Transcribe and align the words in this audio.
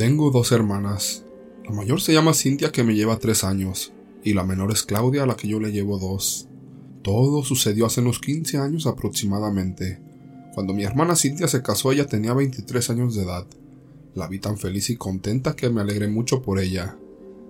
Tengo 0.00 0.30
dos 0.30 0.50
hermanas. 0.50 1.26
La 1.62 1.74
mayor 1.74 2.00
se 2.00 2.14
llama 2.14 2.32
Cintia 2.32 2.72
que 2.72 2.84
me 2.84 2.94
lleva 2.94 3.18
tres 3.18 3.44
años 3.44 3.92
y 4.24 4.32
la 4.32 4.44
menor 4.44 4.72
es 4.72 4.82
Claudia 4.82 5.24
a 5.24 5.26
la 5.26 5.36
que 5.36 5.46
yo 5.46 5.60
le 5.60 5.72
llevo 5.72 5.98
dos. 5.98 6.48
Todo 7.02 7.44
sucedió 7.44 7.84
hace 7.84 8.00
unos 8.00 8.18
15 8.18 8.56
años 8.56 8.86
aproximadamente. 8.86 10.00
Cuando 10.54 10.72
mi 10.72 10.84
hermana 10.84 11.16
Cintia 11.16 11.48
se 11.48 11.60
casó 11.60 11.92
ella 11.92 12.06
tenía 12.06 12.32
23 12.32 12.88
años 12.88 13.14
de 13.14 13.24
edad. 13.24 13.46
La 14.14 14.26
vi 14.26 14.38
tan 14.38 14.56
feliz 14.56 14.88
y 14.88 14.96
contenta 14.96 15.54
que 15.54 15.68
me 15.68 15.82
alegré 15.82 16.08
mucho 16.08 16.40
por 16.40 16.60
ella. 16.60 16.96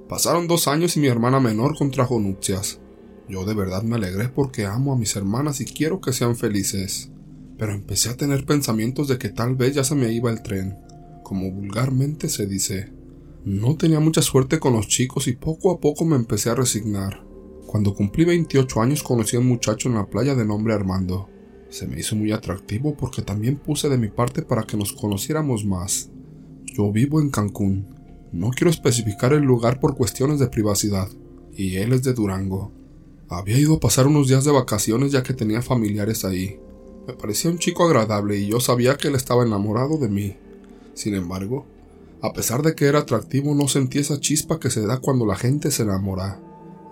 Pasaron 0.08 0.48
dos 0.48 0.66
años 0.66 0.96
y 0.96 1.00
mi 1.00 1.06
hermana 1.06 1.38
menor 1.38 1.78
contrajo 1.78 2.18
nupcias. 2.18 2.80
Yo 3.28 3.44
de 3.44 3.54
verdad 3.54 3.84
me 3.84 3.94
alegré 3.94 4.28
porque 4.28 4.66
amo 4.66 4.92
a 4.92 4.98
mis 4.98 5.14
hermanas 5.14 5.60
y 5.60 5.66
quiero 5.66 6.00
que 6.00 6.12
sean 6.12 6.34
felices. 6.34 7.10
Pero 7.56 7.72
empecé 7.72 8.08
a 8.08 8.16
tener 8.16 8.44
pensamientos 8.44 9.06
de 9.06 9.18
que 9.18 9.28
tal 9.28 9.54
vez 9.54 9.76
ya 9.76 9.84
se 9.84 9.94
me 9.94 10.12
iba 10.12 10.32
el 10.32 10.42
tren, 10.42 10.76
como 11.22 11.50
vulgarmente 11.50 12.28
se 12.28 12.46
dice. 12.46 12.92
No 13.44 13.76
tenía 13.76 14.00
mucha 14.00 14.22
suerte 14.22 14.58
con 14.58 14.74
los 14.74 14.88
chicos 14.88 15.26
y 15.26 15.32
poco 15.32 15.70
a 15.70 15.80
poco 15.80 16.04
me 16.04 16.16
empecé 16.16 16.50
a 16.50 16.54
resignar. 16.54 17.24
Cuando 17.66 17.94
cumplí 17.94 18.24
28 18.24 18.82
años 18.82 19.02
conocí 19.02 19.36
a 19.36 19.40
un 19.40 19.46
muchacho 19.46 19.88
en 19.88 19.94
la 19.94 20.06
playa 20.06 20.34
de 20.34 20.44
nombre 20.44 20.74
Armando. 20.74 21.28
Se 21.70 21.86
me 21.86 22.00
hizo 22.00 22.16
muy 22.16 22.32
atractivo 22.32 22.96
porque 22.96 23.22
también 23.22 23.56
puse 23.56 23.88
de 23.88 23.96
mi 23.96 24.08
parte 24.08 24.42
para 24.42 24.64
que 24.64 24.76
nos 24.76 24.92
conociéramos 24.92 25.64
más. 25.64 26.10
Yo 26.64 26.90
vivo 26.90 27.20
en 27.20 27.30
Cancún. 27.30 27.94
No 28.32 28.50
quiero 28.50 28.70
especificar 28.70 29.32
el 29.32 29.42
lugar 29.42 29.80
por 29.80 29.96
cuestiones 29.96 30.38
de 30.38 30.48
privacidad. 30.48 31.08
Y 31.52 31.76
él 31.76 31.92
es 31.92 32.02
de 32.02 32.12
Durango. 32.12 32.72
Había 33.28 33.58
ido 33.58 33.76
a 33.76 33.80
pasar 33.80 34.08
unos 34.08 34.26
días 34.26 34.44
de 34.44 34.50
vacaciones 34.50 35.12
ya 35.12 35.22
que 35.22 35.32
tenía 35.34 35.62
familiares 35.62 36.24
ahí. 36.24 36.58
Me 37.06 37.14
parecía 37.14 37.50
un 37.50 37.58
chico 37.58 37.84
agradable 37.84 38.36
y 38.36 38.48
yo 38.48 38.60
sabía 38.60 38.96
que 38.96 39.08
él 39.08 39.14
estaba 39.14 39.44
enamorado 39.44 39.96
de 39.98 40.08
mí. 40.08 40.36
Sin 41.00 41.14
embargo, 41.14 41.64
a 42.20 42.34
pesar 42.34 42.60
de 42.60 42.74
que 42.74 42.84
era 42.84 42.98
atractivo, 42.98 43.54
no 43.54 43.68
sentí 43.68 44.00
esa 44.00 44.20
chispa 44.20 44.60
que 44.60 44.68
se 44.68 44.84
da 44.84 44.98
cuando 44.98 45.24
la 45.24 45.34
gente 45.34 45.70
se 45.70 45.84
enamora. 45.84 46.38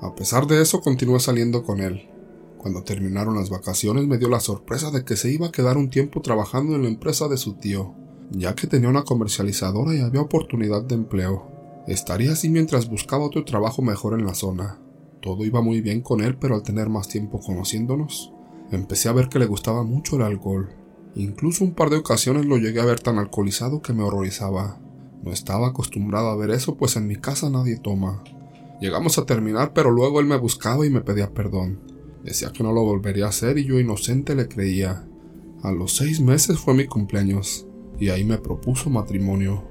A 0.01 0.15
pesar 0.15 0.47
de 0.47 0.63
eso, 0.63 0.81
continué 0.81 1.21
saliendo 1.21 1.63
con 1.63 1.81
él. 1.81 2.09
Cuando 2.57 2.85
terminaron 2.85 3.37
las 3.37 3.51
vacaciones 3.51 4.07
me 4.07 4.17
dio 4.17 4.31
la 4.31 4.41
sorpresa 4.41 4.91
de 4.91 5.05
que 5.05 5.15
se 5.15 5.31
iba 5.31 5.49
a 5.49 5.53
quedar 5.53 5.77
un 5.77 5.91
tiempo 5.91 6.23
trabajando 6.23 6.75
en 6.75 6.85
la 6.85 6.89
empresa 6.89 7.29
de 7.29 7.37
su 7.37 7.57
tío, 7.57 7.95
ya 8.31 8.55
que 8.55 8.67
tenía 8.67 8.89
una 8.89 9.05
comercializadora 9.05 9.95
y 9.95 10.01
había 10.01 10.23
oportunidad 10.23 10.85
de 10.85 10.95
empleo. 10.95 11.47
Estaría 11.87 12.33
así 12.33 12.49
mientras 12.49 12.89
buscaba 12.89 13.27
otro 13.27 13.45
trabajo 13.45 13.83
mejor 13.83 14.19
en 14.19 14.25
la 14.25 14.35
zona. 14.35 14.81
Todo 15.21 15.45
iba 15.45 15.61
muy 15.61 15.83
bien 15.83 16.01
con 16.01 16.23
él, 16.23 16.39
pero 16.39 16.55
al 16.55 16.63
tener 16.63 16.89
más 16.89 17.09
tiempo 17.09 17.41
conociéndonos, 17.41 18.33
empecé 18.73 19.11
a 19.11 19.13
ver 19.13 19.29
que 19.29 19.39
le 19.39 19.45
gustaba 19.45 19.83
mucho 19.83 20.17
el 20.17 20.23
alcohol. 20.23 20.71
Incluso 21.15 21.65
un 21.65 21.75
par 21.75 21.91
de 21.91 21.97
ocasiones 21.97 22.47
lo 22.47 22.59
llegué 22.59 22.81
a 22.81 22.85
ver 22.85 23.01
tan 23.01 23.19
alcoholizado 23.19 23.83
que 23.83 23.93
me 23.93 24.03
horrorizaba. 24.03 24.79
No 25.23 25.33
estaba 25.33 25.69
acostumbrado 25.69 26.29
a 26.29 26.37
ver 26.37 26.51
eso, 26.51 26.77
pues 26.77 26.97
en 26.97 27.07
mi 27.07 27.17
casa 27.17 27.51
nadie 27.51 27.79
toma. 27.79 28.23
Llegamos 28.81 29.19
a 29.19 29.27
terminar, 29.27 29.73
pero 29.73 29.91
luego 29.91 30.21
él 30.21 30.27
me 30.27 30.37
buscaba 30.37 30.87
y 30.87 30.91
me 30.91 31.01
pedía 31.01 31.35
perdón. 31.35 31.81
Decía 32.23 32.53
que 32.53 32.63
no 32.63 32.73
lo 32.73 32.85
volvería 32.85 33.27
a 33.27 33.31
hacer 33.31 33.59
y 33.59 33.65
yo 33.65 33.81
inocente 33.81 34.35
le 34.35 34.49
creía. 34.49 35.09
A 35.63 35.73
los 35.73 35.97
seis 35.97 36.21
meses 36.21 36.59
fue 36.59 36.75
mi 36.75 36.87
cumpleaños, 36.87 37.67
y 37.99 38.11
ahí 38.11 38.25
me 38.25 38.39
propuso 38.39 38.91
matrimonio. 38.91 39.65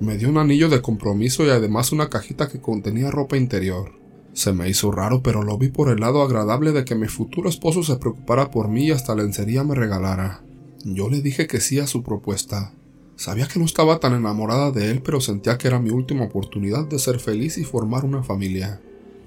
Me 0.00 0.16
dio 0.16 0.30
un 0.30 0.38
anillo 0.38 0.70
de 0.70 0.80
compromiso 0.80 1.44
y 1.44 1.50
además 1.50 1.92
una 1.92 2.08
cajita 2.08 2.48
que 2.48 2.60
contenía 2.60 3.10
ropa 3.10 3.36
interior. 3.36 3.92
Se 4.32 4.52
me 4.52 4.68
hizo 4.68 4.92
raro, 4.92 5.22
pero 5.22 5.42
lo 5.42 5.58
vi 5.58 5.68
por 5.68 5.90
el 5.90 6.00
lado 6.00 6.22
agradable 6.22 6.72
de 6.72 6.84
que 6.84 6.94
mi 6.94 7.08
futuro 7.08 7.48
esposo 7.48 7.82
se 7.82 7.96
preocupara 7.96 8.50
por 8.50 8.68
mí 8.68 8.84
y 8.84 8.90
hasta 8.90 9.14
lencería 9.14 9.64
me 9.64 9.74
regalara. 9.74 10.45
Yo 10.88 11.10
le 11.10 11.20
dije 11.20 11.48
que 11.48 11.58
sí 11.58 11.80
a 11.80 11.88
su 11.88 12.04
propuesta. 12.04 12.72
Sabía 13.16 13.48
que 13.48 13.58
no 13.58 13.64
estaba 13.64 13.98
tan 13.98 14.14
enamorada 14.14 14.70
de 14.70 14.92
él, 14.92 15.02
pero 15.02 15.20
sentía 15.20 15.58
que 15.58 15.66
era 15.66 15.80
mi 15.80 15.90
última 15.90 16.26
oportunidad 16.26 16.86
de 16.86 17.00
ser 17.00 17.18
feliz 17.18 17.58
y 17.58 17.64
formar 17.64 18.04
una 18.04 18.22
familia. 18.22 18.80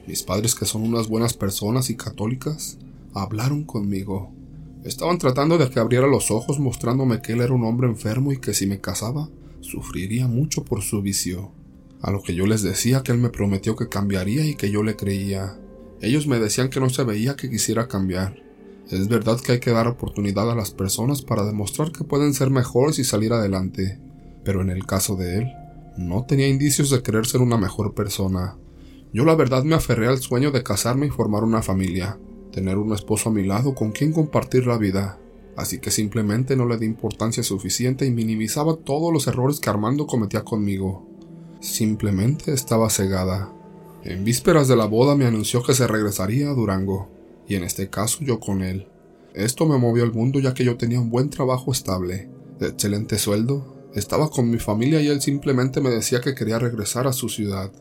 Mis 0.07 0.23
padres, 0.23 0.55
que 0.55 0.65
son 0.65 0.83
unas 0.83 1.09
buenas 1.09 1.33
personas 1.33 1.89
y 1.89 1.97
católicas, 1.97 2.77
hablaron 3.13 3.65
conmigo. 3.65 4.31
Estaban 4.85 5.17
tratando 5.17 5.57
de 5.57 5.69
que 5.69 5.81
abriera 5.81 6.07
los 6.07 6.31
ojos 6.31 6.59
mostrándome 6.59 7.21
que 7.21 7.33
él 7.33 7.41
era 7.41 7.51
un 7.51 7.65
hombre 7.65 7.89
enfermo 7.89 8.31
y 8.31 8.37
que 8.37 8.53
si 8.53 8.65
me 8.65 8.79
casaba, 8.79 9.27
sufriría 9.59 10.27
mucho 10.27 10.63
por 10.63 10.81
su 10.81 11.01
vicio. 11.01 11.51
A 12.01 12.09
lo 12.11 12.23
que 12.23 12.35
yo 12.35 12.45
les 12.47 12.61
decía 12.61 13.03
que 13.03 13.11
él 13.11 13.17
me 13.17 13.31
prometió 13.31 13.75
que 13.75 13.89
cambiaría 13.89 14.45
y 14.45 14.55
que 14.55 14.71
yo 14.71 14.81
le 14.81 14.95
creía. 14.95 15.59
Ellos 15.99 16.25
me 16.25 16.39
decían 16.39 16.69
que 16.69 16.79
no 16.79 16.89
se 16.89 17.03
veía 17.03 17.35
que 17.35 17.49
quisiera 17.49 17.89
cambiar, 17.89 18.48
es 18.97 19.07
verdad 19.07 19.39
que 19.39 19.53
hay 19.53 19.59
que 19.59 19.71
dar 19.71 19.87
oportunidad 19.87 20.49
a 20.49 20.55
las 20.55 20.71
personas 20.71 21.21
para 21.21 21.45
demostrar 21.45 21.91
que 21.91 22.03
pueden 22.03 22.33
ser 22.33 22.49
mejores 22.49 22.97
y 22.97 23.03
salir 23.03 23.33
adelante, 23.33 23.99
pero 24.43 24.61
en 24.61 24.71
el 24.71 24.85
caso 24.87 25.15
de 25.15 25.37
él, 25.37 25.47
no 25.95 26.25
tenía 26.25 26.47
indicios 26.47 26.89
de 26.89 27.03
querer 27.03 27.27
ser 27.27 27.41
una 27.41 27.57
mejor 27.57 27.93
persona. 27.93 28.57
Yo 29.13 29.25
la 29.25 29.35
verdad 29.35 29.63
me 29.63 29.75
aferré 29.75 30.07
al 30.07 30.19
sueño 30.19 30.49
de 30.49 30.63
casarme 30.63 31.05
y 31.05 31.11
formar 31.11 31.43
una 31.43 31.61
familia, 31.61 32.17
tener 32.51 32.77
un 32.77 32.93
esposo 32.93 33.29
a 33.29 33.31
mi 33.31 33.45
lado 33.45 33.75
con 33.75 33.91
quien 33.91 34.11
compartir 34.11 34.65
la 34.65 34.77
vida, 34.77 35.19
así 35.55 35.77
que 35.79 35.91
simplemente 35.91 36.55
no 36.55 36.65
le 36.65 36.77
di 36.77 36.87
importancia 36.87 37.43
suficiente 37.43 38.07
y 38.07 38.11
minimizaba 38.11 38.75
todos 38.75 39.13
los 39.13 39.27
errores 39.27 39.59
que 39.59 39.69
Armando 39.69 40.07
cometía 40.07 40.43
conmigo. 40.43 41.07
Simplemente 41.59 42.53
estaba 42.53 42.89
cegada. 42.89 43.53
En 44.03 44.23
vísperas 44.23 44.67
de 44.67 44.77
la 44.77 44.85
boda 44.85 45.15
me 45.15 45.25
anunció 45.25 45.61
que 45.61 45.73
se 45.73 45.85
regresaría 45.85 46.49
a 46.49 46.53
Durango 46.53 47.18
y 47.49 47.55
en 47.55 47.63
este 47.63 47.89
caso 47.89 48.19
yo 48.21 48.39
con 48.39 48.61
él. 48.61 48.87
Esto 49.33 49.65
me 49.65 49.77
movió 49.77 50.03
al 50.03 50.13
mundo 50.13 50.39
ya 50.39 50.53
que 50.53 50.63
yo 50.63 50.77
tenía 50.77 51.01
un 51.01 51.09
buen 51.09 51.29
trabajo 51.29 51.73
estable, 51.73 52.29
excelente 52.61 53.17
sueldo, 53.17 53.75
estaba 53.93 54.29
con 54.29 54.49
mi 54.49 54.59
familia 54.59 55.01
y 55.01 55.07
él 55.07 55.19
simplemente 55.19 55.81
me 55.81 55.89
decía 55.89 56.21
que 56.21 56.35
quería 56.35 56.59
regresar 56.59 57.07
a 57.07 57.13
su 57.13 57.27
ciudad. 57.27 57.71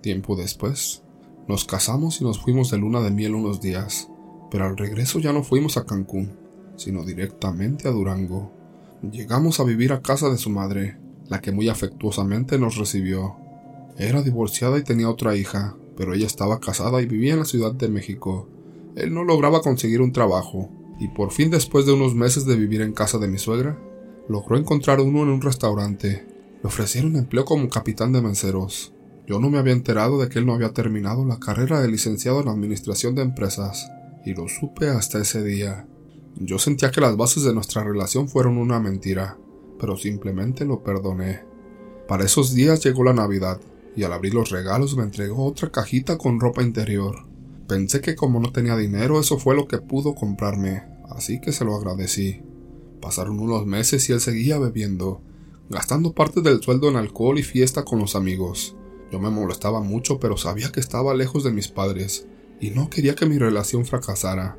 Tiempo 0.00 0.36
después, 0.36 1.02
nos 1.48 1.64
casamos 1.64 2.20
y 2.20 2.24
nos 2.24 2.40
fuimos 2.40 2.70
de 2.70 2.78
luna 2.78 3.00
de 3.00 3.10
miel 3.10 3.34
unos 3.34 3.60
días, 3.60 4.08
pero 4.50 4.66
al 4.66 4.76
regreso 4.76 5.18
ya 5.18 5.32
no 5.32 5.42
fuimos 5.42 5.76
a 5.76 5.84
Cancún, 5.84 6.36
sino 6.76 7.04
directamente 7.04 7.88
a 7.88 7.90
Durango. 7.90 8.52
Llegamos 9.10 9.58
a 9.58 9.64
vivir 9.64 9.92
a 9.92 10.00
casa 10.00 10.30
de 10.30 10.38
su 10.38 10.50
madre, 10.50 10.96
la 11.26 11.40
que 11.40 11.50
muy 11.50 11.68
afectuosamente 11.68 12.58
nos 12.58 12.76
recibió. 12.76 13.36
Era 13.96 14.22
divorciada 14.22 14.78
y 14.78 14.84
tenía 14.84 15.10
otra 15.10 15.34
hija, 15.36 15.76
pero 15.96 16.14
ella 16.14 16.26
estaba 16.26 16.60
casada 16.60 17.02
y 17.02 17.06
vivía 17.06 17.32
en 17.32 17.40
la 17.40 17.44
Ciudad 17.44 17.72
de 17.72 17.88
México, 17.88 18.48
él 18.98 19.14
no 19.14 19.24
lograba 19.24 19.60
conseguir 19.60 20.00
un 20.00 20.12
trabajo, 20.12 20.68
y 20.98 21.08
por 21.08 21.30
fin 21.30 21.50
después 21.50 21.86
de 21.86 21.92
unos 21.92 22.14
meses 22.14 22.44
de 22.44 22.56
vivir 22.56 22.82
en 22.82 22.92
casa 22.92 23.18
de 23.18 23.28
mi 23.28 23.38
suegra, 23.38 23.78
logró 24.28 24.56
encontrar 24.56 25.00
uno 25.00 25.22
en 25.22 25.28
un 25.28 25.40
restaurante. 25.40 26.26
Le 26.62 26.68
ofrecieron 26.68 27.16
empleo 27.16 27.44
como 27.44 27.68
capitán 27.68 28.12
de 28.12 28.20
menceros. 28.20 28.92
Yo 29.26 29.38
no 29.38 29.50
me 29.50 29.58
había 29.58 29.72
enterado 29.72 30.20
de 30.20 30.28
que 30.28 30.38
él 30.38 30.46
no 30.46 30.54
había 30.54 30.72
terminado 30.72 31.24
la 31.24 31.38
carrera 31.38 31.80
de 31.80 31.88
licenciado 31.88 32.40
en 32.40 32.48
administración 32.48 33.14
de 33.14 33.22
empresas, 33.22 33.88
y 34.24 34.34
lo 34.34 34.48
supe 34.48 34.88
hasta 34.88 35.20
ese 35.20 35.44
día. 35.44 35.86
Yo 36.36 36.58
sentía 36.58 36.90
que 36.90 37.00
las 37.00 37.16
bases 37.16 37.44
de 37.44 37.54
nuestra 37.54 37.84
relación 37.84 38.28
fueron 38.28 38.58
una 38.58 38.80
mentira, 38.80 39.38
pero 39.78 39.96
simplemente 39.96 40.64
lo 40.64 40.82
perdoné. 40.82 41.44
Para 42.08 42.24
esos 42.24 42.54
días 42.54 42.82
llegó 42.82 43.04
la 43.04 43.12
Navidad, 43.12 43.60
y 43.94 44.02
al 44.02 44.12
abrir 44.12 44.34
los 44.34 44.50
regalos 44.50 44.96
me 44.96 45.02
entregó 45.02 45.44
otra 45.44 45.70
cajita 45.70 46.18
con 46.18 46.40
ropa 46.40 46.62
interior. 46.62 47.26
Pensé 47.68 48.00
que 48.00 48.16
como 48.16 48.40
no 48.40 48.50
tenía 48.50 48.78
dinero 48.78 49.20
eso 49.20 49.36
fue 49.36 49.54
lo 49.54 49.68
que 49.68 49.76
pudo 49.76 50.14
comprarme, 50.14 50.84
así 51.10 51.38
que 51.38 51.52
se 51.52 51.66
lo 51.66 51.74
agradecí. 51.74 52.40
Pasaron 53.02 53.38
unos 53.40 53.66
meses 53.66 54.08
y 54.08 54.14
él 54.14 54.20
seguía 54.20 54.58
bebiendo, 54.58 55.20
gastando 55.68 56.14
parte 56.14 56.40
del 56.40 56.62
sueldo 56.62 56.88
en 56.88 56.96
alcohol 56.96 57.38
y 57.38 57.42
fiesta 57.42 57.84
con 57.84 57.98
los 57.98 58.16
amigos. 58.16 58.74
Yo 59.12 59.20
me 59.20 59.28
molestaba 59.28 59.82
mucho, 59.82 60.18
pero 60.18 60.38
sabía 60.38 60.72
que 60.72 60.80
estaba 60.80 61.12
lejos 61.12 61.44
de 61.44 61.52
mis 61.52 61.68
padres 61.68 62.26
y 62.58 62.70
no 62.70 62.88
quería 62.88 63.14
que 63.14 63.26
mi 63.26 63.36
relación 63.36 63.84
fracasara, 63.84 64.56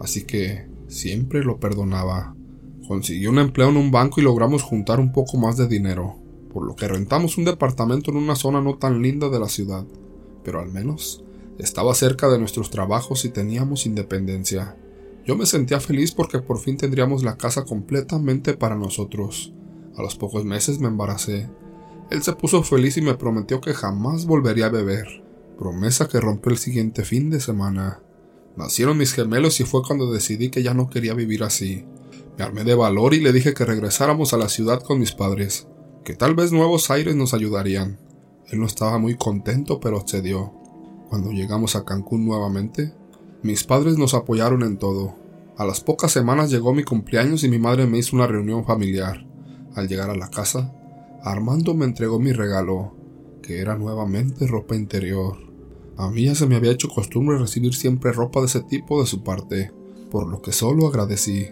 así 0.00 0.24
que 0.24 0.66
siempre 0.88 1.44
lo 1.44 1.60
perdonaba. 1.60 2.34
Consiguió 2.88 3.28
un 3.30 3.38
empleo 3.38 3.68
en 3.68 3.76
un 3.76 3.90
banco 3.90 4.18
y 4.18 4.24
logramos 4.24 4.62
juntar 4.62 4.98
un 4.98 5.12
poco 5.12 5.36
más 5.36 5.58
de 5.58 5.68
dinero, 5.68 6.16
por 6.54 6.66
lo 6.66 6.74
que 6.74 6.88
rentamos 6.88 7.36
un 7.36 7.44
departamento 7.44 8.10
en 8.10 8.16
una 8.16 8.34
zona 8.34 8.62
no 8.62 8.78
tan 8.78 9.02
linda 9.02 9.28
de 9.28 9.40
la 9.40 9.50
ciudad, 9.50 9.84
pero 10.42 10.60
al 10.60 10.72
menos 10.72 11.22
estaba 11.58 11.94
cerca 11.94 12.28
de 12.28 12.38
nuestros 12.38 12.70
trabajos 12.70 13.24
y 13.24 13.30
teníamos 13.30 13.86
independencia. 13.86 14.76
Yo 15.24 15.36
me 15.36 15.46
sentía 15.46 15.80
feliz 15.80 16.12
porque 16.12 16.38
por 16.38 16.58
fin 16.58 16.76
tendríamos 16.76 17.24
la 17.24 17.36
casa 17.36 17.64
completamente 17.64 18.54
para 18.54 18.76
nosotros. 18.76 19.52
A 19.96 20.02
los 20.02 20.14
pocos 20.14 20.44
meses 20.44 20.78
me 20.78 20.88
embaracé. 20.88 21.48
Él 22.10 22.22
se 22.22 22.34
puso 22.34 22.62
feliz 22.62 22.96
y 22.96 23.02
me 23.02 23.14
prometió 23.14 23.60
que 23.60 23.74
jamás 23.74 24.26
volvería 24.26 24.66
a 24.66 24.70
beber, 24.70 25.24
promesa 25.58 26.08
que 26.08 26.20
rompió 26.20 26.52
el 26.52 26.58
siguiente 26.58 27.04
fin 27.04 27.30
de 27.30 27.40
semana. 27.40 28.02
Nacieron 28.56 28.96
mis 28.96 29.12
gemelos 29.12 29.58
y 29.60 29.64
fue 29.64 29.82
cuando 29.82 30.12
decidí 30.12 30.50
que 30.50 30.62
ya 30.62 30.74
no 30.74 30.88
quería 30.88 31.14
vivir 31.14 31.42
así. 31.42 31.84
Me 32.38 32.44
armé 32.44 32.64
de 32.64 32.74
valor 32.74 33.14
y 33.14 33.20
le 33.20 33.32
dije 33.32 33.54
que 33.54 33.64
regresáramos 33.64 34.32
a 34.32 34.36
la 34.36 34.48
ciudad 34.48 34.82
con 34.82 35.00
mis 35.00 35.12
padres, 35.12 35.66
que 36.04 36.14
tal 36.14 36.34
vez 36.34 36.52
nuevos 36.52 36.90
aires 36.90 37.16
nos 37.16 37.34
ayudarían. 37.34 37.98
Él 38.48 38.60
no 38.60 38.66
estaba 38.66 38.98
muy 38.98 39.16
contento, 39.16 39.80
pero 39.80 40.04
cedió. 40.06 40.52
Cuando 41.08 41.30
llegamos 41.30 41.76
a 41.76 41.84
Cancún 41.84 42.26
nuevamente, 42.26 42.92
mis 43.42 43.64
padres 43.64 43.96
nos 43.96 44.14
apoyaron 44.14 44.62
en 44.62 44.76
todo. 44.76 45.14
A 45.56 45.64
las 45.64 45.80
pocas 45.80 46.12
semanas 46.12 46.50
llegó 46.50 46.74
mi 46.74 46.82
cumpleaños 46.82 47.44
y 47.44 47.48
mi 47.48 47.58
madre 47.58 47.86
me 47.86 47.98
hizo 47.98 48.16
una 48.16 48.26
reunión 48.26 48.64
familiar. 48.64 49.26
Al 49.74 49.88
llegar 49.88 50.10
a 50.10 50.16
la 50.16 50.28
casa, 50.28 50.74
Armando 51.22 51.74
me 51.74 51.84
entregó 51.84 52.18
mi 52.18 52.32
regalo, 52.32 52.94
que 53.42 53.60
era 53.60 53.76
nuevamente 53.76 54.46
ropa 54.46 54.74
interior. 54.74 55.36
A 55.96 56.10
mí 56.10 56.24
ya 56.24 56.34
se 56.34 56.46
me 56.46 56.56
había 56.56 56.72
hecho 56.72 56.88
costumbre 56.88 57.38
recibir 57.38 57.74
siempre 57.74 58.12
ropa 58.12 58.40
de 58.40 58.46
ese 58.46 58.60
tipo 58.60 59.00
de 59.00 59.06
su 59.06 59.22
parte, 59.22 59.72
por 60.10 60.28
lo 60.28 60.42
que 60.42 60.52
solo 60.52 60.86
agradecí. 60.86 61.48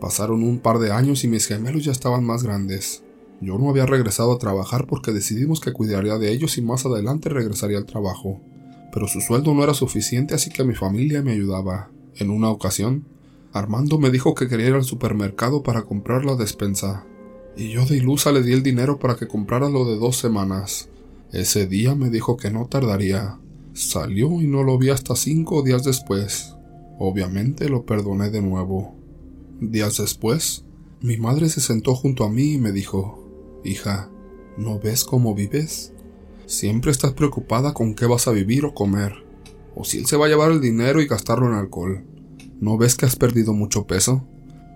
Pasaron 0.00 0.42
un 0.42 0.60
par 0.60 0.78
de 0.78 0.92
años 0.92 1.24
y 1.24 1.28
mis 1.28 1.46
gemelos 1.46 1.84
ya 1.84 1.92
estaban 1.92 2.24
más 2.24 2.42
grandes. 2.42 3.02
Yo 3.40 3.58
no 3.58 3.70
había 3.70 3.86
regresado 3.86 4.32
a 4.32 4.38
trabajar 4.38 4.86
porque 4.86 5.12
decidimos 5.12 5.60
que 5.60 5.72
cuidaría 5.72 6.18
de 6.18 6.30
ellos 6.32 6.58
y 6.58 6.62
más 6.62 6.86
adelante 6.86 7.30
regresaría 7.30 7.78
al 7.78 7.86
trabajo. 7.86 8.40
Pero 8.92 9.08
su 9.08 9.20
sueldo 9.20 9.54
no 9.54 9.62
era 9.62 9.74
suficiente 9.74 10.34
así 10.34 10.50
que 10.50 10.64
mi 10.64 10.74
familia 10.74 11.22
me 11.22 11.32
ayudaba. 11.32 11.90
En 12.16 12.30
una 12.30 12.50
ocasión, 12.50 13.04
Armando 13.52 13.98
me 13.98 14.10
dijo 14.10 14.34
que 14.34 14.48
quería 14.48 14.68
ir 14.68 14.74
al 14.74 14.84
supermercado 14.84 15.62
para 15.62 15.82
comprar 15.82 16.24
la 16.24 16.36
despensa. 16.36 17.04
Y 17.56 17.70
yo 17.70 17.84
de 17.84 17.96
ilusa 17.96 18.30
le 18.30 18.42
di 18.42 18.52
el 18.52 18.62
dinero 18.62 18.98
para 18.98 19.16
que 19.16 19.26
comprara 19.26 19.68
lo 19.68 19.84
de 19.84 19.96
dos 19.96 20.16
semanas. 20.16 20.88
Ese 21.32 21.66
día 21.66 21.94
me 21.94 22.10
dijo 22.10 22.36
que 22.36 22.50
no 22.50 22.66
tardaría. 22.66 23.38
Salió 23.72 24.40
y 24.40 24.46
no 24.46 24.62
lo 24.62 24.78
vi 24.78 24.90
hasta 24.90 25.16
cinco 25.16 25.62
días 25.62 25.84
después. 25.84 26.54
Obviamente 26.98 27.68
lo 27.68 27.84
perdoné 27.84 28.30
de 28.30 28.42
nuevo. 28.42 28.94
Días 29.60 29.98
después, 29.98 30.64
mi 31.00 31.16
madre 31.16 31.48
se 31.48 31.60
sentó 31.60 31.94
junto 31.94 32.24
a 32.24 32.30
mí 32.30 32.52
y 32.52 32.58
me 32.58 32.72
dijo, 32.72 33.28
Hija, 33.64 34.10
¿no 34.56 34.78
ves 34.78 35.04
cómo 35.04 35.34
vives? 35.34 35.92
Siempre 36.50 36.90
estás 36.90 37.12
preocupada 37.12 37.74
con 37.74 37.94
qué 37.94 38.06
vas 38.06 38.26
a 38.26 38.32
vivir 38.32 38.64
o 38.64 38.74
comer, 38.74 39.24
o 39.76 39.84
si 39.84 39.98
él 39.98 40.06
se 40.06 40.16
va 40.16 40.26
a 40.26 40.28
llevar 40.28 40.50
el 40.50 40.60
dinero 40.60 41.00
y 41.00 41.06
gastarlo 41.06 41.46
en 41.46 41.54
alcohol. 41.54 42.04
¿No 42.58 42.76
ves 42.76 42.96
que 42.96 43.06
has 43.06 43.14
perdido 43.14 43.52
mucho 43.52 43.86
peso? 43.86 44.26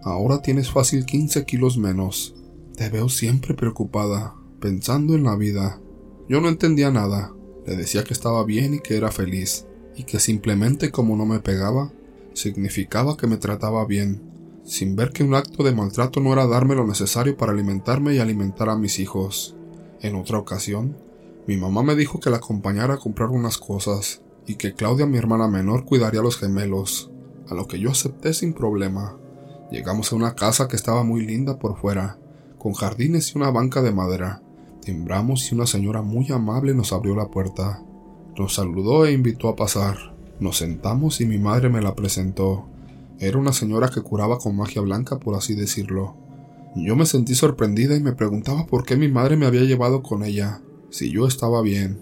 Ahora 0.05 0.41
tienes 0.41 0.71
fácil 0.71 1.05
15 1.05 1.45
kilos 1.47 1.77
menos. 1.77 2.37
Te 2.77 2.91
veo 2.91 3.09
siempre 3.09 3.55
preocupada, 3.55 4.37
pensando 4.61 5.17
en 5.17 5.25
la 5.25 5.35
vida. 5.35 5.81
Yo 6.29 6.41
no 6.41 6.49
entendía 6.49 6.93
nada. 6.93 7.33
Le 7.67 7.75
decía 7.75 8.05
que 8.05 8.15
estaba 8.15 8.45
bien 8.45 8.75
y 8.75 8.79
que 8.79 8.97
era 8.97 9.11
feliz, 9.11 9.67
y 9.97 10.05
que 10.05 10.21
simplemente 10.21 10.93
como 10.93 11.17
no 11.17 11.27
me 11.27 11.41
pegaba, 11.41 11.93
significaba 12.35 13.17
que 13.17 13.27
me 13.27 13.37
trataba 13.37 13.85
bien 13.85 14.23
sin 14.65 14.95
ver 14.95 15.11
que 15.11 15.25
un 15.25 15.35
acto 15.35 15.65
de 15.65 15.75
maltrato 15.75 16.21
no 16.21 16.33
era 16.33 16.47
darme 16.47 16.77
lo 16.77 16.87
necesario 16.87 17.37
para 17.37 17.51
alimentarme 17.51 18.15
y 18.15 18.21
alimentar 18.21 18.71
a 18.71 18.79
mis 18.79 19.01
hijos. 19.01 19.57
En 20.01 20.15
otra 20.15 20.39
ocasión, 20.39 20.97
mi 21.47 21.59
mamá 21.59 21.83
me 21.83 21.95
dijo 21.95 22.21
que 22.21 22.31
la 22.31 22.39
acompañara 22.39 22.95
a 22.95 22.99
comprar 22.99 23.29
unas 23.29 23.59
cosas 23.59 24.23
y 24.47 24.55
que 24.55 24.73
Claudia, 24.73 25.05
mi 25.05 25.19
hermana 25.19 25.47
menor, 25.47 25.85
cuidaría 25.85 26.21
a 26.21 26.23
los 26.23 26.39
gemelos, 26.39 27.11
a 27.49 27.55
lo 27.55 27.67
que 27.67 27.79
yo 27.79 27.91
acepté 27.91 28.33
sin 28.33 28.55
problema. 28.55 29.19
Llegamos 29.71 30.13
a 30.13 30.17
una 30.17 30.35
casa 30.35 30.69
que 30.69 30.77
estaba 30.77 31.03
muy 31.05 31.25
linda 31.27 31.59
por 31.59 31.77
fuera, 31.79 32.19
con 32.59 32.73
jardines 32.73 33.35
y 33.35 33.39
una 33.39 33.51
banca 33.51 33.83
de 33.83 33.93
madera. 33.93 34.43
Timbramos 34.81 35.51
y 35.51 35.55
una 35.55 35.67
señora 35.67 36.03
muy 36.03 36.31
amable 36.33 36.75
nos 36.75 36.93
abrió 36.93 37.15
la 37.15 37.29
puerta. 37.29 37.83
Nos 38.39 38.55
saludó 38.55 39.05
e 39.05 39.13
invitó 39.13 39.49
a 39.49 39.57
pasar. 39.57 40.15
Nos 40.41 40.59
sentamos 40.59 41.21
y 41.21 41.27
mi 41.27 41.39
madre 41.39 41.69
me 41.69 41.83
la 41.83 41.95
presentó. 41.95 42.69
Era 43.19 43.39
una 43.39 43.53
señora 43.53 43.91
que 43.91 44.03
curaba 44.03 44.39
con 44.39 44.57
magia 44.57 44.83
blanca, 44.83 45.19
por 45.19 45.35
así 45.37 45.55
decirlo. 45.55 46.17
Yo 46.75 46.97
me 46.97 47.07
sentí 47.07 47.35
sorprendida 47.35 47.97
y 47.97 48.01
me 48.01 48.13
preguntaba 48.13 48.67
por 48.67 48.85
qué 48.85 48.97
mi 48.97 49.09
madre 49.09 49.37
me 49.37 49.47
había 49.47 49.63
llevado 49.63 50.03
con 50.03 50.25
ella, 50.25 50.61
si 50.95 51.11
yo 51.11 51.27
estaba 51.27 51.61
bien. 51.61 51.99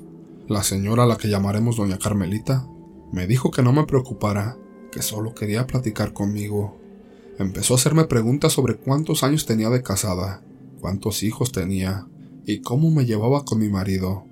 La 0.48 0.62
señora 0.62 1.04
a 1.04 1.06
la 1.06 1.16
que 1.16 1.30
llamaremos 1.30 1.78
doña 1.78 1.98
Carmelita 1.98 2.68
me 3.10 3.26
dijo 3.26 3.50
que 3.50 3.62
no 3.62 3.72
me 3.72 3.86
preocupara, 3.86 4.58
que 4.90 5.00
solo 5.00 5.34
quería 5.34 5.66
platicar 5.66 6.12
conmigo. 6.12 6.78
Empezó 7.38 7.72
a 7.72 7.78
hacerme 7.78 8.04
preguntas 8.04 8.52
sobre 8.52 8.76
cuántos 8.76 9.22
años 9.22 9.46
tenía 9.46 9.70
de 9.70 9.82
casada, 9.82 10.42
cuántos 10.82 11.22
hijos 11.22 11.52
tenía 11.52 12.06
y 12.44 12.60
cómo 12.60 12.90
me 12.90 13.06
llevaba 13.06 13.46
con 13.46 13.60
mi 13.60 13.70
marido. 13.70 14.24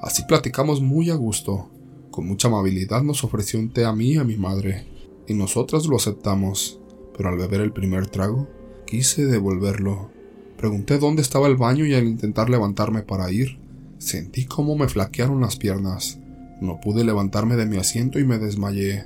Así 0.00 0.22
platicamos 0.28 0.80
muy 0.80 1.10
a 1.10 1.16
gusto. 1.16 1.68
Con 2.12 2.28
mucha 2.28 2.46
amabilidad 2.46 3.02
nos 3.02 3.24
ofreció 3.24 3.58
un 3.58 3.70
té 3.70 3.84
a 3.84 3.92
mí 3.92 4.12
y 4.12 4.18
a 4.18 4.24
mi 4.24 4.36
madre 4.36 4.86
y 5.26 5.34
nosotras 5.34 5.86
lo 5.86 5.96
aceptamos, 5.96 6.78
pero 7.16 7.30
al 7.30 7.38
beber 7.38 7.60
el 7.60 7.72
primer 7.72 8.06
trago, 8.06 8.46
quise 8.86 9.26
devolverlo. 9.26 10.10
Pregunté 10.56 10.98
dónde 10.98 11.22
estaba 11.22 11.48
el 11.48 11.56
baño 11.56 11.84
y 11.84 11.94
al 11.94 12.06
intentar 12.06 12.48
levantarme 12.48 13.02
para 13.02 13.32
ir, 13.32 13.65
sentí 13.98 14.44
cómo 14.44 14.76
me 14.76 14.88
flaquearon 14.88 15.40
las 15.40 15.56
piernas. 15.56 16.18
No 16.60 16.80
pude 16.80 17.04
levantarme 17.04 17.56
de 17.56 17.66
mi 17.66 17.76
asiento 17.76 18.18
y 18.18 18.24
me 18.24 18.38
desmayé. 18.38 19.04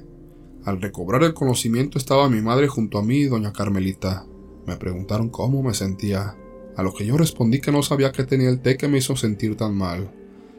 Al 0.64 0.80
recobrar 0.80 1.22
el 1.22 1.34
conocimiento 1.34 1.98
estaba 1.98 2.28
mi 2.28 2.40
madre 2.40 2.68
junto 2.68 2.98
a 2.98 3.02
mí 3.02 3.18
y 3.18 3.24
doña 3.26 3.52
Carmelita. 3.52 4.26
Me 4.66 4.76
preguntaron 4.76 5.30
cómo 5.30 5.62
me 5.62 5.74
sentía, 5.74 6.36
a 6.76 6.82
lo 6.82 6.94
que 6.94 7.06
yo 7.06 7.16
respondí 7.16 7.60
que 7.60 7.72
no 7.72 7.82
sabía 7.82 8.12
qué 8.12 8.24
tenía 8.24 8.48
el 8.48 8.60
té 8.60 8.76
que 8.76 8.88
me 8.88 8.98
hizo 8.98 9.16
sentir 9.16 9.56
tan 9.56 9.74
mal. 9.74 10.10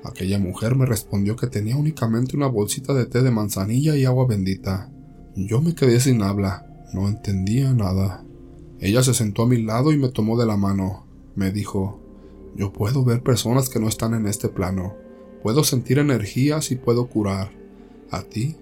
Aquella 0.04 0.39
mujer 0.39 0.75
me 0.75 0.86
respondió 0.86 1.36
que 1.36 1.48
tenía 1.48 1.77
únicamente 1.77 2.36
una 2.36 2.48
bolsita 2.48 2.94
de 2.94 3.06
té 3.06 3.22
de 3.22 3.31
manzanilla 3.31 3.95
y 3.95 4.06
agua 4.06 4.25
bendita. 4.25 4.92
Yo 5.36 5.62
me 5.62 5.75
quedé 5.75 6.00
sin 6.00 6.24
habla, 6.24 6.66
no 6.94 7.07
entendía 7.07 7.72
nada. 7.74 8.25
Ella 8.80 9.04
se 9.04 9.13
sentó 9.13 9.44
a 9.44 9.48
mi 9.48 9.62
lado 9.62 9.92
y 9.92 9.98
me 9.98 10.10
tomó 10.10 10.38
de 10.39 10.48
la 10.48 10.57
mano. 10.57 11.06
Me 11.36 11.51
dijo, 11.51 12.01
yo 12.56 12.71
puedo 12.74 13.03
ver 13.03 13.24
personas 13.24 13.69
que 13.69 13.80
no 13.80 13.88
están 13.88 14.13
en 14.13 14.27
este 14.27 14.50
plano, 14.50 14.95
puedo 15.44 15.63
sentir 15.63 16.00
energías 16.00 16.71
y 16.71 16.75
puedo 16.75 17.07
curar. 17.07 17.51
A 18.09 18.24
ti, 18.24 18.56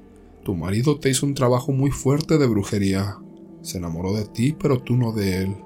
tu 0.43 0.55
marido 0.55 0.99
te 0.99 1.09
hizo 1.09 1.25
un 1.25 1.33
trabajo 1.33 1.71
muy 1.71 1.91
fuerte 1.91 2.37
de 2.37 2.47
brujería. 2.47 3.17
Se 3.61 3.77
enamoró 3.77 4.13
de 4.13 4.25
ti, 4.25 4.55
pero 4.59 4.79
tú 4.79 4.95
no 4.95 5.11
de 5.11 5.43
él, 5.43 5.57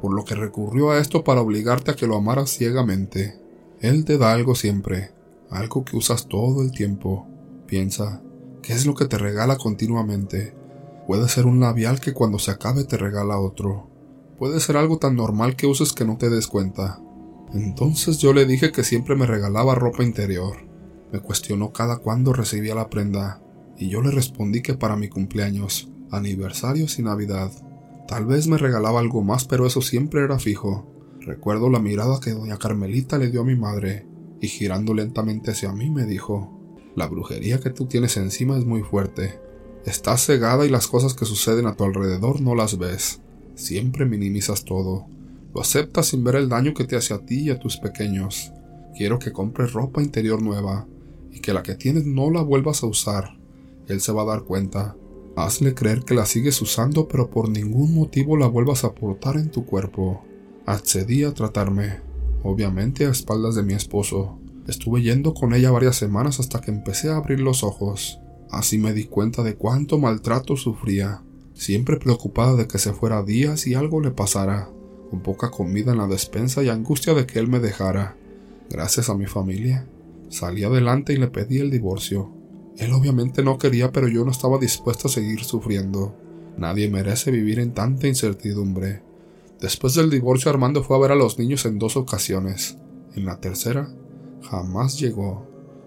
por 0.00 0.14
lo 0.14 0.24
que 0.24 0.34
recurrió 0.34 0.90
a 0.90 0.98
esto 0.98 1.24
para 1.24 1.40
obligarte 1.40 1.90
a 1.90 1.96
que 1.96 2.06
lo 2.06 2.16
amaras 2.16 2.50
ciegamente. 2.50 3.40
Él 3.80 4.04
te 4.04 4.18
da 4.18 4.32
algo 4.32 4.54
siempre, 4.54 5.10
algo 5.48 5.84
que 5.84 5.96
usas 5.96 6.28
todo 6.28 6.62
el 6.62 6.70
tiempo. 6.70 7.26
Piensa, 7.66 8.22
¿Qué 8.62 8.74
es 8.74 8.84
lo 8.84 8.94
que 8.94 9.06
te 9.06 9.16
regala 9.16 9.56
continuamente? 9.56 10.54
Puede 11.06 11.28
ser 11.28 11.46
un 11.46 11.60
labial 11.60 11.98
que 11.98 12.12
cuando 12.12 12.38
se 12.38 12.50
acabe 12.50 12.84
te 12.84 12.98
regala 12.98 13.38
otro. 13.38 13.88
Puede 14.38 14.60
ser 14.60 14.76
algo 14.76 14.98
tan 14.98 15.16
normal 15.16 15.56
que 15.56 15.66
uses 15.66 15.94
que 15.94 16.04
no 16.04 16.18
te 16.18 16.28
des 16.28 16.46
cuenta. 16.46 17.00
Entonces 17.52 18.18
yo 18.18 18.32
le 18.32 18.46
dije 18.46 18.72
que 18.72 18.84
siempre 18.84 19.16
me 19.16 19.26
regalaba 19.26 19.74
ropa 19.74 20.04
interior. 20.04 20.56
Me 21.12 21.20
cuestionó 21.20 21.72
cada 21.72 21.98
cuándo 21.98 22.32
recibía 22.32 22.74
la 22.74 22.88
prenda, 22.88 23.42
y 23.76 23.88
yo 23.88 24.00
le 24.02 24.10
respondí 24.10 24.62
que 24.62 24.74
para 24.74 24.96
mi 24.96 25.08
cumpleaños, 25.08 25.90
aniversarios 26.10 26.98
y 26.98 27.02
Navidad. 27.02 27.50
Tal 28.06 28.26
vez 28.26 28.46
me 28.46 28.58
regalaba 28.58 29.00
algo 29.00 29.22
más, 29.22 29.44
pero 29.44 29.66
eso 29.66 29.82
siempre 29.82 30.22
era 30.22 30.38
fijo. 30.38 30.86
Recuerdo 31.20 31.70
la 31.70 31.80
mirada 31.80 32.20
que 32.20 32.30
doña 32.30 32.58
Carmelita 32.58 33.18
le 33.18 33.30
dio 33.30 33.40
a 33.42 33.44
mi 33.44 33.56
madre, 33.56 34.06
y 34.40 34.48
girando 34.48 34.94
lentamente 34.94 35.50
hacia 35.50 35.72
mí 35.72 35.90
me 35.90 36.06
dijo 36.06 36.60
la 36.96 37.06
brujería 37.06 37.60
que 37.60 37.70
tú 37.70 37.86
tienes 37.86 38.16
encima 38.16 38.58
es 38.58 38.64
muy 38.64 38.82
fuerte. 38.82 39.40
Estás 39.84 40.26
cegada 40.26 40.66
y 40.66 40.68
las 40.68 40.88
cosas 40.88 41.14
que 41.14 41.24
suceden 41.24 41.66
a 41.66 41.76
tu 41.76 41.84
alrededor 41.84 42.40
no 42.40 42.54
las 42.54 42.78
ves. 42.78 43.20
Siempre 43.54 44.04
minimizas 44.04 44.64
todo. 44.64 45.06
Lo 45.54 45.60
aceptas 45.60 46.06
sin 46.06 46.22
ver 46.22 46.36
el 46.36 46.48
daño 46.48 46.74
que 46.74 46.84
te 46.84 46.96
hace 46.96 47.12
a 47.12 47.18
ti 47.18 47.42
y 47.42 47.50
a 47.50 47.58
tus 47.58 47.76
pequeños. 47.76 48.52
Quiero 48.96 49.18
que 49.18 49.32
compres 49.32 49.72
ropa 49.72 50.02
interior 50.02 50.42
nueva 50.42 50.86
y 51.32 51.40
que 51.40 51.52
la 51.52 51.62
que 51.62 51.74
tienes 51.74 52.04
no 52.06 52.30
la 52.30 52.42
vuelvas 52.42 52.82
a 52.82 52.86
usar. 52.86 53.36
Él 53.88 54.00
se 54.00 54.12
va 54.12 54.22
a 54.22 54.26
dar 54.26 54.42
cuenta. 54.42 54.96
Hazle 55.36 55.74
creer 55.74 56.04
que 56.04 56.14
la 56.14 56.26
sigues 56.26 56.60
usando 56.62 57.08
pero 57.08 57.30
por 57.30 57.48
ningún 57.48 57.94
motivo 57.94 58.36
la 58.36 58.46
vuelvas 58.46 58.84
a 58.84 58.94
portar 58.94 59.36
en 59.36 59.50
tu 59.50 59.64
cuerpo. 59.64 60.24
Accedí 60.66 61.24
a 61.24 61.34
tratarme, 61.34 62.00
obviamente 62.42 63.06
a 63.06 63.10
espaldas 63.10 63.54
de 63.54 63.62
mi 63.62 63.74
esposo. 63.74 64.38
Estuve 64.68 65.02
yendo 65.02 65.34
con 65.34 65.54
ella 65.54 65.70
varias 65.70 65.96
semanas 65.96 66.38
hasta 66.38 66.60
que 66.60 66.70
empecé 66.70 67.08
a 67.08 67.16
abrir 67.16 67.40
los 67.40 67.64
ojos. 67.64 68.20
Así 68.50 68.78
me 68.78 68.92
di 68.92 69.04
cuenta 69.04 69.42
de 69.42 69.56
cuánto 69.56 69.98
maltrato 69.98 70.56
sufría, 70.56 71.22
siempre 71.54 71.96
preocupada 71.96 72.54
de 72.54 72.66
que 72.66 72.78
se 72.78 72.92
fuera 72.92 73.22
días 73.22 73.66
y 73.66 73.74
algo 73.74 74.00
le 74.00 74.10
pasara, 74.10 74.70
con 75.10 75.20
poca 75.20 75.50
comida 75.50 75.92
en 75.92 75.98
la 75.98 76.06
despensa 76.06 76.62
y 76.62 76.68
angustia 76.68 77.12
de 77.14 77.26
que 77.26 77.40
él 77.40 77.48
me 77.48 77.58
dejara. 77.58 78.16
Gracias 78.70 79.10
a 79.10 79.14
mi 79.14 79.26
familia, 79.26 79.86
salí 80.28 80.62
adelante 80.62 81.12
y 81.12 81.16
le 81.16 81.26
pedí 81.26 81.58
el 81.58 81.70
divorcio. 81.70 82.30
Él 82.78 82.92
obviamente 82.92 83.42
no 83.42 83.58
quería, 83.58 83.90
pero 83.90 84.08
yo 84.08 84.24
no 84.24 84.30
estaba 84.30 84.58
dispuesta 84.58 85.08
a 85.08 85.10
seguir 85.10 85.42
sufriendo. 85.42 86.14
Nadie 86.56 86.88
merece 86.88 87.30
vivir 87.30 87.58
en 87.58 87.74
tanta 87.74 88.06
incertidumbre. 88.06 89.02
Después 89.60 89.94
del 89.94 90.08
divorcio 90.08 90.50
Armando 90.50 90.82
fue 90.82 90.96
a 90.96 91.00
ver 91.00 91.12
a 91.12 91.16
los 91.16 91.38
niños 91.38 91.66
en 91.66 91.78
dos 91.78 91.96
ocasiones. 91.96 92.78
En 93.14 93.26
la 93.26 93.40
tercera, 93.40 93.90
jamás 94.42 94.98
llegó, 94.98 95.46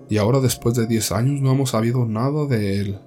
y 0.10 0.18
ahora 0.18 0.42
después 0.42 0.76
de 0.76 0.86
diez 0.86 1.12
años 1.12 1.42
no 1.42 1.52
hemos 1.52 1.72
sabido 1.72 2.06
nada 2.06 2.46
de 2.46 2.82
él. 2.82 3.00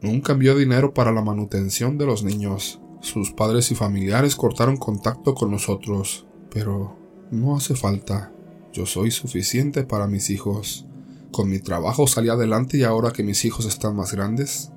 Nunca 0.00 0.32
envió 0.32 0.56
dinero 0.56 0.94
para 0.94 1.12
la 1.12 1.22
manutención 1.22 1.98
de 1.98 2.06
los 2.06 2.22
niños. 2.22 2.80
Sus 3.04 3.32
padres 3.32 3.70
y 3.70 3.74
familiares 3.74 4.34
cortaron 4.34 4.78
contacto 4.78 5.34
con 5.34 5.50
nosotros, 5.50 6.24
pero 6.50 6.96
no 7.30 7.54
hace 7.54 7.76
falta. 7.76 8.32
Yo 8.72 8.86
soy 8.86 9.10
suficiente 9.10 9.84
para 9.84 10.06
mis 10.06 10.30
hijos. 10.30 10.86
Con 11.30 11.50
mi 11.50 11.58
trabajo 11.58 12.06
salí 12.06 12.30
adelante 12.30 12.78
y 12.78 12.82
ahora 12.82 13.10
que 13.10 13.22
mis 13.22 13.44
hijos 13.44 13.66
están 13.66 13.94
más 13.94 14.14
grandes, 14.14 14.72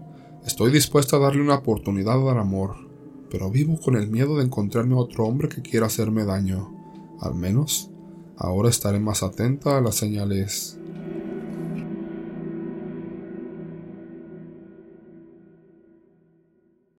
estoy 0.45 0.73
dispuesta 0.73 1.15
a 1.15 1.19
darle 1.19 1.41
una 1.41 1.55
oportunidad 1.55 2.29
al 2.29 2.37
amor, 2.37 2.75
pero 3.31 3.49
vivo 3.49 3.79
con 3.79 3.95
el 3.95 4.09
miedo 4.09 4.35
de 4.35 4.43
encontrarme 4.43 4.95
otro 4.95 5.25
hombre 5.25 5.47
que 5.47 5.61
quiera 5.61 5.85
hacerme 5.85 6.25
daño. 6.25 6.73
Al 7.21 7.33
menos 7.33 7.91
Ahora 8.39 8.69
estaré 8.69 8.99
más 8.99 9.23
atenta 9.23 9.79
a 9.79 9.81
las 9.81 9.95
señales 9.95 10.77